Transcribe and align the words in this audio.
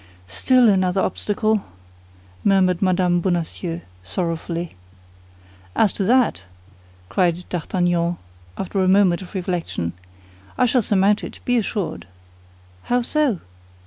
"Still 0.25 0.67
another 0.67 0.99
obstacle," 0.99 1.63
murmured 2.43 2.81
Mme. 2.81 3.19
Bonacieux, 3.19 3.81
sorrowfully. 4.01 4.73
"As 5.75 5.93
to 5.93 6.03
that," 6.05 6.41
cried 7.07 7.47
D'Artagnan, 7.49 8.17
after 8.57 8.81
a 8.83 8.87
moment 8.87 9.21
of 9.21 9.35
reflection, 9.35 9.93
"I 10.57 10.65
shall 10.65 10.81
surmount 10.81 11.23
it, 11.23 11.39
be 11.45 11.55
assured." 11.55 12.07
"How 12.85 13.03
so?" 13.03 13.41